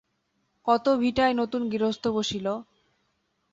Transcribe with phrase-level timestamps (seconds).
[0.67, 2.47] কত ভিটায় নতুন গৃহস্থ বসিল।